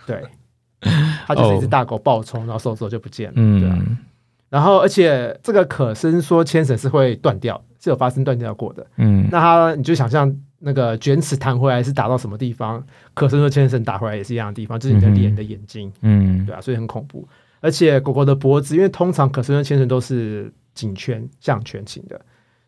[0.08, 0.20] 对，
[1.28, 3.78] 他就是一只大狗暴冲，然后手指头就不见了，对啊。
[3.80, 3.98] 嗯
[4.50, 8.86] 然后，而且这个可伸缩牵绳是会断掉，是有发生断掉过的。
[8.98, 12.82] 嗯那它你就想象那个卷尺弹回来是打到什么地方，
[13.16, 17.28] 可伸缩牵绳打回来也是一样的地方，就是你的脸、嗯的眼睛，嗯对啊，所以很恐怖。
[17.60, 22.20] 而且狗狗的脖子，因为通常可伸缩牵绳都是颈圈、向全型的，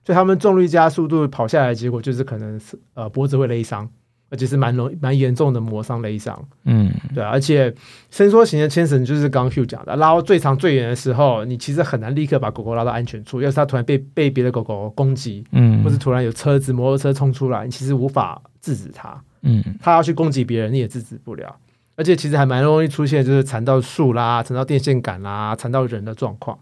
[0.04, 3.90] 所以他们重力加速度跑下来，的结果就是可能是呃脖子会勒伤，
[4.34, 6.44] 而且是蛮容蛮严重的磨伤勒伤。
[6.66, 7.72] 嗯对啊，而且
[8.10, 13.42] 伸缩型的牵绳就是刚刚 Hugh 讲的，拉到最长最远的时候，你其实很难立刻把狗狗拉到安全处。
[13.42, 19.22] 要是它突然被被别的狗狗攻击，嗯，或是突然有车子、摩托车冲出来，你其实无法制止它。
[19.44, 21.56] 嗯它要去攻击别人，你也制止不了。
[21.96, 26.58] 而且其实还蛮容易出现，就是缠到树啦、缠到电线杆啦、缠到人的状况。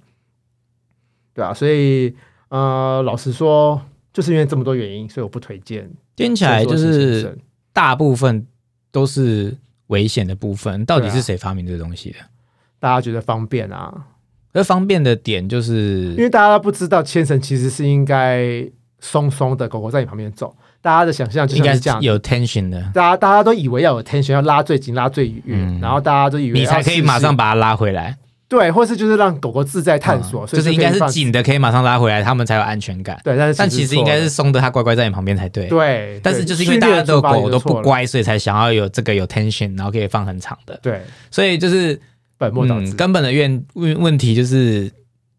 [1.33, 2.13] 对啊，所以
[2.49, 3.81] 呃，老实说，
[4.11, 5.89] 就是因为这么多原因，所以我不推荐。
[6.17, 7.37] 听起来就是绳
[7.73, 8.45] 大部分
[8.91, 9.57] 都是
[9.87, 10.85] 危险的部分。
[10.85, 12.17] 到底是谁发明这个东西的？
[12.79, 13.93] 大家觉得方便啊，
[14.53, 18.65] 而方便的点就是因为大家不知道牵绳其实是应该
[18.99, 22.01] 松松的，狗狗在你旁边走，大家的想象就应该是这样。
[22.01, 28.17] 有 tension 的，大家大家都以为要有 tension，要拉最紧、拉最远，嗯然后大家都以为你才可以马上把把它拉回来。
[28.51, 33.17] 对，或是就是让狗狗自在探索，所以嗯就是应该是紧的，可以马上拉回来，他们才有安全感。
[33.23, 35.63] 对，但是但其实应该是错松的，它乖乖在你旁边才对。
[35.63, 40.77] 了对，但是就是因为大家的狗都不，乖，所以才想要有这个有 tension，然后可以放很长的。
[40.83, 41.97] 对，所以就是
[42.37, 42.91] 本末倒置。
[42.91, 44.91] 嗯，根本的问问问题就是，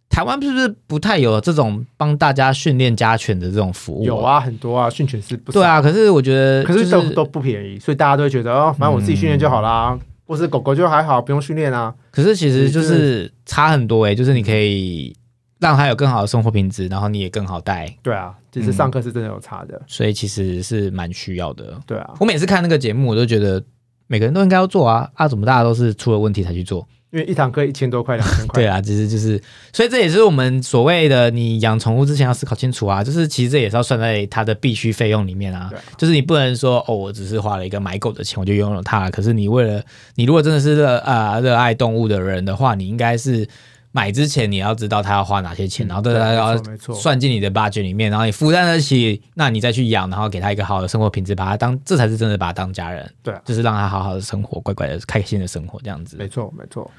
[0.08, 4.04] 台湾是不是不太有这种帮大家训练家犬的这种服务？
[4.06, 11.94] 有，啊，很多啊，训犬师不少对啊。，可是我觉得，可是都都不便宜，所以大家都会觉得哦，反正我自己训练就好啦，或是狗狗就还好，不用训练啊。
[12.10, 15.16] 可是其实就是差很多欸、就是你可以
[15.58, 19.80] 让它有更好的生活品质，然后你也更好带，对啊，其实上课是真的有差的。
[19.86, 21.80] 所以其实是蛮需要的。
[21.86, 23.62] 对啊，我每次看那个节目，我都觉得
[24.06, 25.28] 每个人都应该要做啊啊！
[25.28, 26.86] 怎么大家都是出了问题才去做？
[27.12, 28.60] 因为一堂课一千多块、两千块。
[28.62, 35.70] 对啊，其实就是，所以这也是我们所谓的你养宠物之前要思考清楚啊，就是其实这也是要算在它的必须费用里面啊。
[35.98, 39.82] 就是你不能说哦，我只是花了一个买狗的钱我就拥有它，可是你为了
[40.14, 43.46] 你如果真的是热啊热爱动物的人的话，你应该是
[43.92, 53.08] 买之前你要知道他要花哪些钱，然后对它对要没错算进你的 budget 里面，然后你负担得起，那你再去养，然后给他一个好的生活品质，把他当这才是真的把他当家人。
[53.22, 56.16] 对啊就是让他好好的生活，乖乖的、开心的生活这样子。
[56.16, 56.90] 没错没错。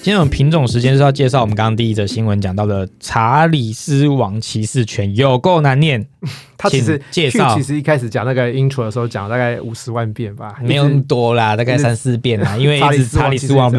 [0.00, 6.06] 今天我们品种时间是要介绍我们刚刚第一则新闻讲到的查理斯王骑士犬，有够难念。
[6.56, 13.78] 他其实介绍其实一开始讲那个 intro 的时候讲大概五十万遍吧，没有那么多啦，大概三四遍啦， 因为一直查查理斯王，就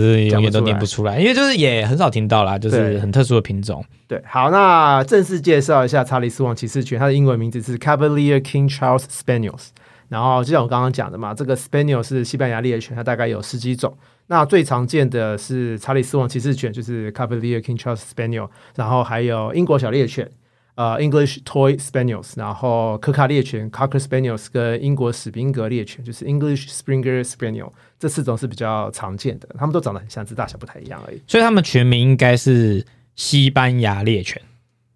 [0.00, 3.84] 是永远都念不出来，因为就是也很少听到啦，就是很特殊的品种。
[4.08, 9.66] 对，好，那正式介绍一下查理斯王骑士犬，它的英文名字是 Cavalier King Charles Spaniels。
[10.08, 13.96] 然后就像我刚刚讲的嘛，这个 Spaniel 是西班牙猎犬，它大概有十几种。
[14.32, 20.26] 那最常见的是查理斯王骑士犬，就是 Cavalier King Charles Spaniel，然后还有英国小猎犬，
[20.74, 31.20] 呃，English Toy Spaniels，然后可卡猎犬 Cocker Spaniels 跟英国史宾格猎犬，就是 English Springer Spaniel，这四种是比较常见的，它们都长得很像，只大小不太一样而已。
[31.26, 32.82] 所以它们全名应该是
[33.14, 34.40] 西班牙猎犬，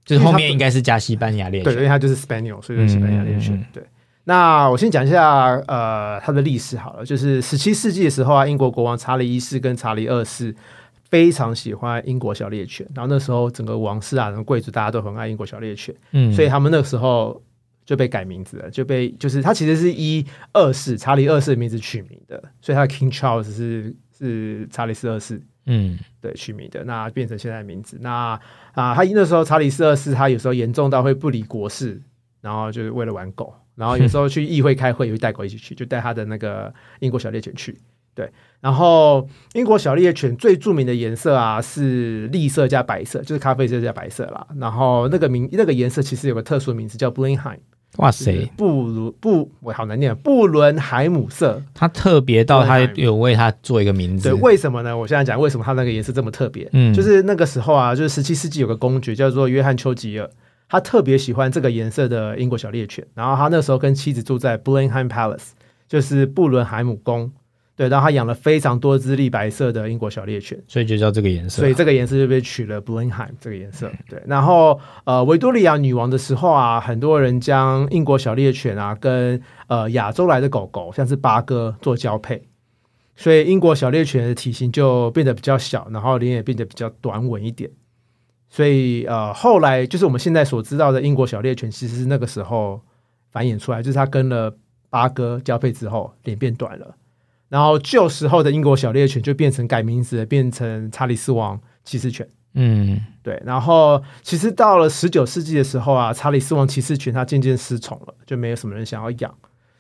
[0.07, 1.89] 就是后面应该是加西班牙猎犬对，因为。
[1.89, 3.55] 它就是 Spaniel，所以就是西班牙猎犬。
[3.55, 3.83] 嗯嗯嗯对，
[4.29, 10.53] 那我先讲一下呃它的历史好了，就是十七世纪的时候啊，英国国王查理一世跟查理二世
[11.09, 17.41] 非常喜欢英国小猎犬，然后那时候整个王室啊、贵族大家都很爱英国小猎犬，嗯，所以他们那个时候
[17.85, 25.99] 就被改名字了，就被就是他其实是以二世查理二世的名字取名的，所以他的 King Charles 是是查理四二世嗯。
[26.21, 27.97] 对取名的，那变成现在的名字。
[28.01, 28.41] 那
[28.73, 32.03] 啊，他那时候查理四二世他有时候严重到会不理国事，
[32.41, 37.79] 然后就是为了玩狗，然后有时候去议会开会也会带狗一起去，就带他的那个英国小猎犬去。
[38.15, 38.31] 对，
[38.63, 44.47] 然后英国小猎犬最著名的颜色啊是栗色加白色，就是咖啡色加白色啦。
[44.59, 47.59] 然后那个名那个颜色其实有个特殊名字叫 Blenheim，
[47.99, 51.63] 哇塞，布鲁布我好难念，布伦海姆色。
[51.75, 54.97] 它特别到它有为它做一个名字对，，为什么呢？
[54.97, 56.67] 我现在讲为什么它那个颜色这么特别。
[56.73, 60.31] 嗯就是那个时候啊，就是十七世纪有个公爵叫做约翰丘吉尔，
[60.69, 63.07] 他特别喜欢这个颜色的英国小猎犬。
[63.15, 65.51] 然后他那时候跟妻子住在 Blenheim Palace，
[65.89, 67.33] 就是布伦海姆宫。
[67.77, 71.69] 对，然后他养了非常多只栗白色的英国小猎犬，所以就叫这个颜色所。
[71.69, 73.93] 以这个颜色就被取了 Blenheim 这个颜色。
[74.09, 82.49] 对，然后呃，维多利亚女王的时候啊，很多人将英国小猎犬啊跟呃亚洲来的狗狗，像是八哥做交配，
[83.15, 87.71] 所以英国小猎犬的体型就变得比较小，然后脸也变得比较短稳一点。
[88.49, 92.81] 所以呃，后来就是我们现在所知道的英国小猎犬，其实是那个时候
[93.31, 94.57] 繁衍出来，就是它跟了
[94.89, 96.95] 八哥交配之后，脸变短了。
[97.49, 102.27] 然后旧时候的英国小猎犬就变成改名字了，变成查理斯王骑士犬。
[102.55, 109.35] 嗯对，然后其实到了十九世纪的时候啊，查理斯王骑士犬它渐渐失宠了，就没有什么人想要养，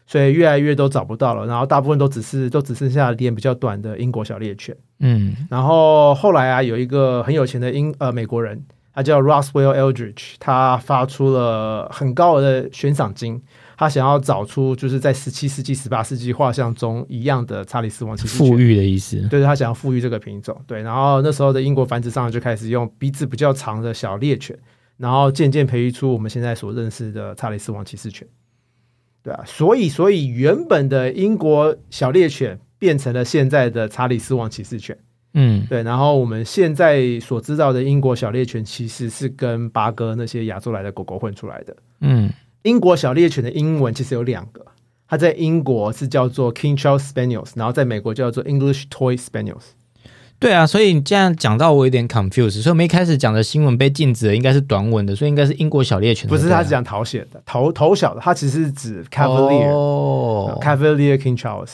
[0.07, 1.47] 所以越来越都找不到了。
[1.47, 4.75] 然后大部分都只是都只剩下脸比较短的英国小猎犬。
[5.01, 8.65] 嗯然后后来啊，有一个很有钱的英呃美国人，
[8.95, 13.43] 他叫 Roswell Eldridge，他发出了很高额的悬赏金，
[13.77, 18.59] 他想要找出就是在十七世纪、十八世纪画像中一样的查理斯王骑士富。
[18.59, 19.21] 裕的意思。
[19.29, 24.59] 对，他想要富裕这个品种，对，然后那时候的英国繁殖商就开始用鼻子比较长的小猎犬，
[24.97, 28.27] 然后渐渐培育出我们现在所认识的查理斯王骑士犬，
[29.27, 34.97] 对啊，所以所以原本的英国小猎犬变成了现在的查理斯王骑士犬，
[35.35, 41.77] 嗯对，然后我们现在所知道的英国小猎犬其实是跟八哥那些亚洲来的狗狗混出来的。
[42.03, 42.31] 嗯
[42.63, 44.65] 英国小猎犬的英文其实有两个，
[45.09, 49.73] 它在英国是叫做 King Charles Spaniels，然后在美国叫做 English Toy Spaniels。
[50.39, 56.29] 对啊，所以你这样讲到我有点 confused，所以我们一开始讲的新闻被禁止的应该是短吻的，所以应该是英国小猎犬。
[56.29, 61.71] 不是，对啊它是讲头写的，头头小的，他其实是指 Cavalier、哦 Cavalier King Charles。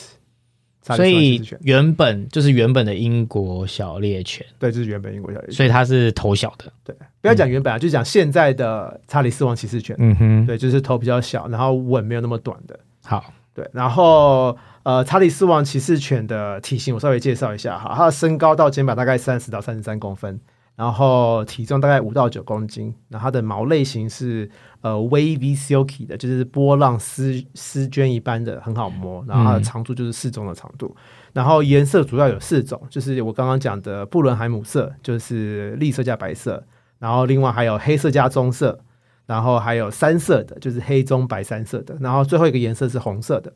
[0.97, 5.55] 所以原本就是原本的英国小猎犬，对，就是原本英国小猎犬。
[5.55, 6.65] 所以它是头小的。
[6.83, 9.95] 对，不要讲原本啊，就讲现在的查理斯王骑士犬。
[10.01, 12.77] 嗯哼，对，就是头比较小，然后吻没有那么短的。
[13.05, 20.41] 好，对，然后呃，查理斯王骑士犬的体型我稍微介绍一下哈，它的身高到肩膀大概三十到三十三公分，
[20.75, 30.95] 然后体重大概五到九公斤，然后它的毛类型是呃 wavy silky 的，就是波浪丝丝绢一般的，很好摸，然后它的长度就是适中的长度，
[31.33, 36.65] 然后颜色主要有四种，就是我刚刚讲的布伦海姆色，就是绿色加白色，
[36.99, 38.81] 然后另外还有黑色加棕色。
[39.25, 43.51] 然后还有三色的，就是黑棕白三色的，然后最后一个颜色是红色的，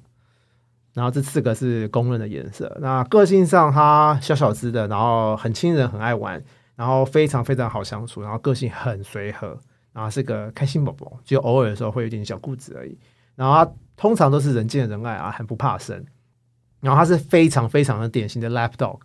[0.96, 2.74] 然后这四个是公认的颜色。
[2.80, 6.42] 那个性上，它小小只的，然后很亲人，很爱玩，
[6.74, 9.58] 然后非常非常好相处，然后个性很随和，
[9.92, 12.98] 然后是个开心宝宝，就偶尔的时候会有点小固执而已。
[13.34, 16.02] 然后它通常都是人见人爱啊，很不怕生。
[16.80, 18.98] 然后它是非常非常的典型的 lap dog，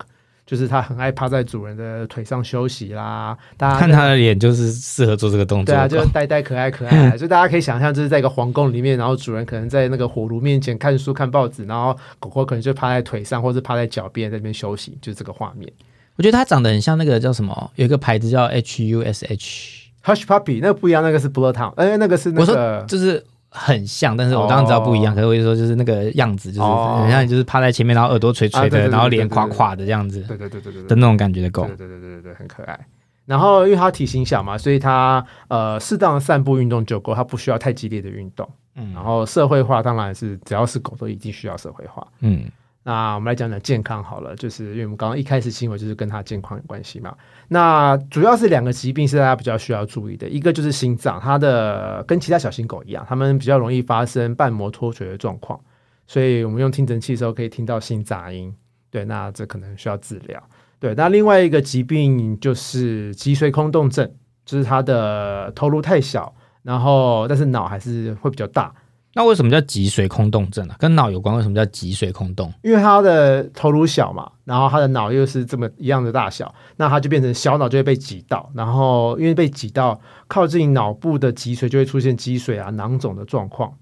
[0.45, 3.37] 就是它很爱趴在主人的腿上休息啦。
[3.57, 5.73] 大家 看它的脸就是适合做这个动作。
[5.73, 15.71] 对啊，就是呆呆可爱可爱， 就大家可以想象，就是在一个皇宫里面，然后主人可能在那个火炉面前看书看报纸，然后狗狗可能就趴在腿上或是趴在脚边在那边休息，就是这个画面。
[16.17, 31.75] 我觉得它长得很像那个叫什么，有一个牌子叫 H U S H，Hush Puppy 那个不一样，那个是 Town，哎，那个是那我说个就是很像，但是我当然知道不一样，哦可是我就说就是那个样子，就是哦很像就是趴在前面，然后耳朵垂垂的，然后脸垮垮的这样子对对对对对那种感觉的狗对。
[31.75, 32.79] 对对对对对，很可爱。
[33.25, 38.49] 然后因为它体型小嘛，所以它呃适当的散步运动就够，它不需要太激烈的运动。
[38.75, 42.07] 嗯然后社会化当然是只要是狗都一定需要社会化。
[42.21, 42.45] 嗯
[42.83, 47.15] 那我们来讲讲健康好了，就是因为我们刚刚一开始新闻就是跟它健康有关系嘛。
[47.47, 55.59] 那主要是两个疾病是大家比较需要注意的，一个就是心脏，它的跟其他小型狗一样，它们比较容易发生瓣膜脱垂的状况，
[56.07, 58.51] 所以我们用听诊器的时候可以听到心杂音。
[58.89, 60.41] 对，那这可能需要治疗。
[60.79, 64.11] 对，那另外一个疾病就是脊髓空洞症，
[64.43, 66.33] 就是它的头颅太小，
[66.63, 68.73] 然后但是脑还是会比较大。
[69.13, 70.75] 那为什么叫脊髓空洞症啊？
[70.79, 71.35] 跟脑有关？
[71.35, 72.53] 为什么叫脊髓空洞？
[72.63, 83.73] 因为他的头颅小嘛，然后他的脑又是这么一样的大小，那他就变成小脑就会被挤到，然后因为被挤到靠近脑部的脊髓就会出现积水啊、囊肿的状况，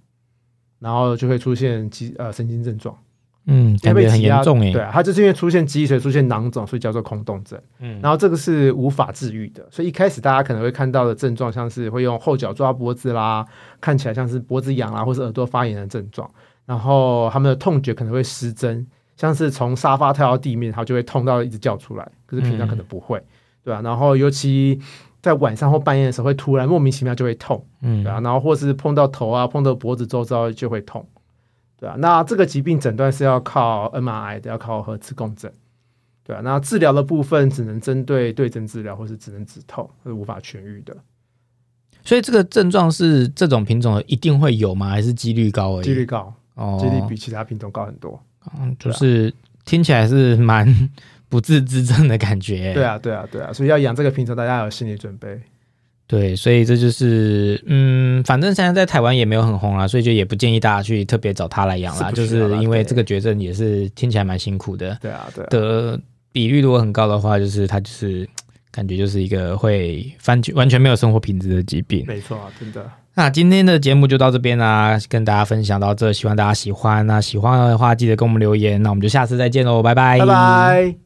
[0.80, 2.98] 然后就会出现脊呃神经症状。
[3.52, 4.72] 嗯，感觉很严重哎。
[4.72, 7.60] 对啊，它就是因为出现积水、出现囊肿，所以叫做空洞症。
[7.80, 13.46] 嗯，然后这个是无法治愈的，所以一开始大家可能会看到的症状，像是会用后脚抓脖子啦，
[13.82, 16.30] 看起来像是脖子痒啦，或是耳朵发炎的症状。
[16.66, 18.86] 然后他们的痛觉可能会失真，
[19.18, 22.08] 像是从沙发跳到地面，它就会痛到一直叫出来。
[22.28, 23.20] 可是平常可能不会，
[23.64, 23.82] 对啊。
[23.84, 24.80] 然后尤其
[25.22, 28.20] 在晚上或半夜的时候，会突然莫名其妙就会痛，嗯，对啊。
[28.22, 31.04] 然后或是碰到头啊，碰到脖子周遭就会痛。
[31.80, 35.52] 对啊，那这个疾病诊断是要靠 MRI 的，要靠核磁共振。
[36.24, 40.96] 对啊，那治疗的部分只能针对对症治疗，或是只能止痛，是无法痊愈的。
[42.04, 44.90] 所以这个症状是这种品种一定会有吗？
[44.90, 45.86] 还是几率高而已？
[45.86, 48.22] 几率高，哦，几率比其他品种高很多。
[48.60, 49.34] 嗯，就是
[49.66, 50.68] 听起来是蛮
[51.30, 52.74] 不治之症的感觉。
[52.74, 55.42] 对啊，对啊，对啊，所以要养这个品种，大家要有心理准备。
[56.10, 64.98] 对，所以这就是，嗯，反正现在在台湾也没有很红啦，所以就也不建议大家去特别找它来养啦，就是因为这个绝症也是听起来蛮辛苦的。
[65.00, 65.46] 对啊，对。
[65.52, 66.02] 的
[66.32, 68.28] 比率如果很高的话，就是它就是
[68.72, 72.04] 感觉就是一个会完全完全没有生活品质的疾病。
[72.08, 72.84] 没错，真的。
[73.14, 77.06] 那今天的节目就到这边啦，跟大家分享到这，希望大家喜欢。
[77.06, 81.00] 那喜欢的话记得跟我们留言，那我们就下次再见喽，拜拜，拜拜。